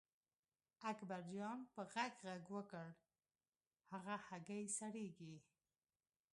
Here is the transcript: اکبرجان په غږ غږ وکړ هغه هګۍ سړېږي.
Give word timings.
اکبرجان 0.91 1.59
په 1.73 1.81
غږ 1.93 2.13
غږ 2.25 2.43
وکړ 2.55 2.87
هغه 3.91 4.15
هګۍ 4.27 4.63
سړېږي. 4.77 5.35